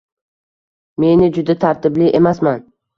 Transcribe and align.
Meni 1.05 1.29
juda 1.39 1.59
tartibli 1.67 2.13
emasman. 2.25 2.69